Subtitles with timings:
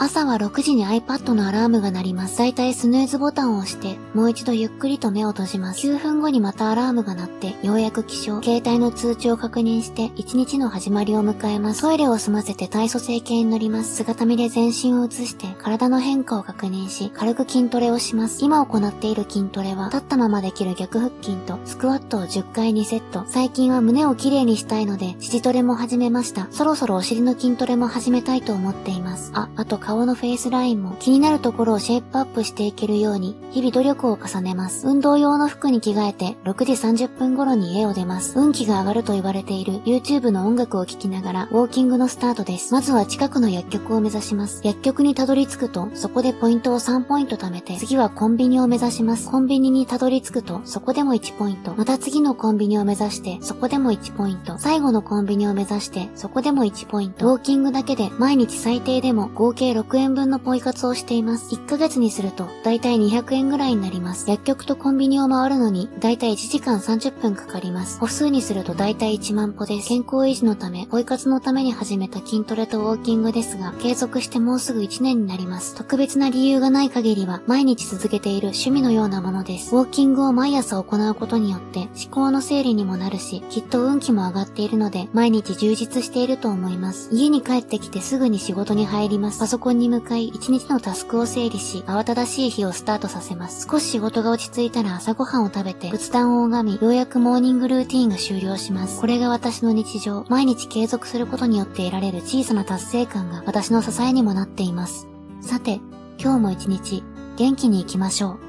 [0.00, 2.38] 朝は6時に iPad のアラームが鳴ります。
[2.38, 5.84] だいたいスヌーズボタンを押して、もう一度ゆっくりと目を閉じます。
[5.88, 11.82] 9分後にまたアラームが鳴って、ようやく起床、携帯の通知を確認して、1日の始まりを迎えます。
[11.82, 13.96] トイレを済ませて体組成計に乗ります。
[13.96, 18.44] 姿見で全身を映して、体の変化を確認し、軽く筋トレをします。
[18.44, 23.24] 今行っている筋トレは、立ったままできる逆腹筋と、スクワットを10回2セット。
[23.26, 26.46] 最近は胸をきれいにしたいので、尻トレも始めました。
[26.52, 29.32] そろそろお尻の筋トレも始めたいと思っています。
[29.34, 34.86] あ、あと顔のフェイスラインも、気になるところをシェイプアップしていけるように、日々努力を重ねます。
[34.86, 36.72] 運動用の服に着替えて、6時
[37.06, 38.38] 30分頃に家を出ます。
[38.38, 42.74] 運気が上がると言われている YouTube の音楽を聴きながら、ウォーキングのスタートです。
[42.74, 44.60] まずは近くの薬局を目指します。
[44.62, 49.30] 薬局にたどり着くと、そこでポイントを3ポイント貯めて、次はコンビニを目指します。
[49.30, 51.72] コンビニにたどり着くと、そこでも1ポイント。
[51.74, 54.58] また次のコンビニを目指して、そこでも1ポイント。
[54.58, 57.28] 最後のコンビニを目指して、そこでも1ポイント。
[57.28, 61.54] ウォーキングだけで、毎日最低でも合計6円分のポイ活をしています。
[61.54, 64.28] 1ヶ月にすると、だいたい200円ぐらいになります。
[64.28, 68.00] 薬局とコンビニを回るのに、だいたい1時間30分かかります。
[68.00, 69.88] 歩数にするとだいたい1万歩です。
[69.88, 75.76] 健康維持のため、ポイ活のために始めた筋トレとウォーキングですが、継続してもうすぐ1年になります。
[75.76, 79.76] 特別な理由がない限りは、毎日続けている趣味のようなものです。
[79.76, 87.10] ウォーキングを毎朝行うことによって、思考の整理にもなるし、きっと運気も上がっているので、毎日充実していると思います。
[87.12, 89.38] 家に帰ってきてすぐに仕事に入ります。
[89.38, 93.66] パソコンに向かい、1日のタスクを整理し、慌ただしい日をスタートさせます。
[93.70, 99.00] 少し仕事が落ち着いたら朝ごはんを食べて、仏壇を拝み、ようやくモーニングルーティーンが終了します。
[99.00, 100.24] これが私の日常。
[100.28, 105.06] 毎日継続することによって得られる小さな達成感が私の支えにもなっています。
[105.40, 105.80] さて、
[106.18, 107.02] 今日も一日、
[107.36, 108.47] 元気に行きましょう。